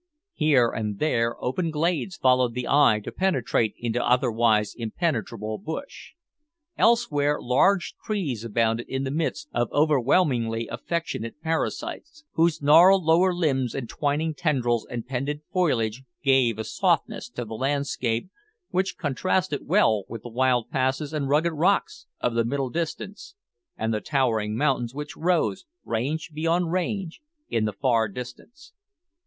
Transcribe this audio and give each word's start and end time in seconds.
Here 0.33 0.71
and 0.71 0.97
there 0.97 1.35
open 1.43 1.69
glades 1.69 2.17
allowed 2.23 2.55
the 2.55 2.67
eye 2.67 3.01
to 3.03 3.11
penetrate 3.11 3.75
into 3.77 4.03
otherwise 4.03 4.73
impenetrable 4.75 5.59
bush. 5.59 6.13
Elsewhere, 6.75 7.37
large 7.39 7.93
trees 8.03 8.43
abounded 8.43 8.89
in 8.89 9.03
the 9.03 9.11
midst 9.11 9.47
of 9.53 9.71
overwhelmingly 9.71 10.67
affectionate 10.69 11.39
parasites, 11.43 12.23
whose 12.31 12.63
gnarled 12.63 13.03
lower 13.03 13.31
limbs 13.31 13.75
and 13.75 13.87
twining 13.87 14.33
tendrils 14.33 14.87
and 14.89 15.05
pendant 15.05 15.43
foliage 15.53 16.01
gave 16.23 16.57
a 16.57 16.63
softness 16.63 17.29
to 17.29 17.45
the 17.45 17.53
landscape, 17.53 18.27
which 18.71 18.97
contrasted 18.97 19.67
well 19.67 20.05
with 20.09 20.23
the 20.23 20.29
wild 20.29 20.71
passes 20.71 21.13
and 21.13 21.29
rugged 21.29 21.53
rocks 21.53 22.07
of 22.19 22.33
the 22.33 22.43
middle 22.43 22.71
distance, 22.71 23.35
and 23.77 23.93
the 23.93 24.01
towering 24.01 24.57
mountains 24.57 24.95
which 24.95 25.15
rose, 25.15 25.65
range 25.85 26.31
beyond 26.33 26.71
range, 26.71 27.21
in 27.49 27.65
the 27.65 27.73
far 27.73 28.07
distance. 28.07 28.73